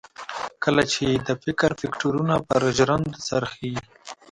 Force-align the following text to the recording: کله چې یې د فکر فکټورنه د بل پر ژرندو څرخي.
کله 0.63 0.83
چې 0.91 0.99
یې 1.09 1.15
د 1.27 1.29
فکر 1.43 1.69
فکټورنه 1.81 2.33
د 2.37 2.39
بل 2.41 2.45
پر 2.47 2.61
ژرندو 2.77 3.19
څرخي. 3.27 3.73